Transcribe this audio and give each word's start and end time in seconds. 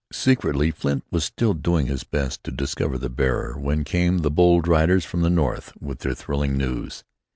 Secretly 0.11 0.71
Flint 0.71 1.03
was 1.11 1.23
still 1.25 1.53
doing 1.53 1.85
his 1.85 2.03
best 2.03 2.43
to 2.43 2.49
discover 2.51 2.97
the 2.97 3.07
bearer 3.07 3.55
when 3.59 3.83
came 3.83 4.17
the 4.17 4.31
bold 4.31 4.67
riders 4.67 5.05
from 5.05 5.21
the 5.21 5.29
north 5.29 5.73
with 5.79 5.99
their 5.99 6.15
thrilling 6.15 6.57
news. 6.57 7.03